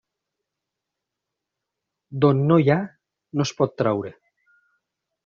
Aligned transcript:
D'on 2.25 2.41
no 2.53 2.57
hi 2.63 2.71
ha, 2.77 2.79
no 3.39 3.47
es 3.49 3.53
pot 3.61 3.77
traure. 3.83 4.15